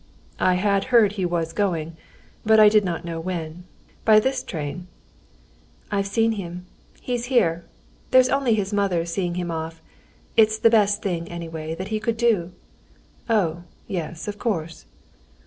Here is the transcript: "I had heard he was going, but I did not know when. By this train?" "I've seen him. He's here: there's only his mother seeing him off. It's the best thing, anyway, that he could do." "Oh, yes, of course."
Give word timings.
"I 0.39 0.55
had 0.55 0.85
heard 0.85 1.11
he 1.11 1.27
was 1.27 1.53
going, 1.53 1.95
but 2.43 2.59
I 2.59 2.69
did 2.69 2.83
not 2.83 3.05
know 3.05 3.19
when. 3.19 3.65
By 4.03 4.19
this 4.19 4.41
train?" 4.41 4.87
"I've 5.91 6.07
seen 6.07 6.31
him. 6.31 6.65
He's 6.99 7.25
here: 7.25 7.65
there's 8.09 8.27
only 8.29 8.55
his 8.55 8.73
mother 8.73 9.05
seeing 9.05 9.35
him 9.35 9.51
off. 9.51 9.79
It's 10.35 10.57
the 10.57 10.71
best 10.71 11.03
thing, 11.03 11.27
anyway, 11.27 11.75
that 11.75 11.89
he 11.89 11.99
could 11.99 12.17
do." 12.17 12.51
"Oh, 13.29 13.61
yes, 13.87 14.27
of 14.27 14.39
course." 14.39 14.85